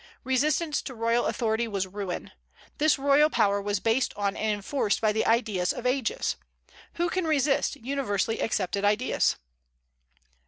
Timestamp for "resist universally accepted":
7.27-8.83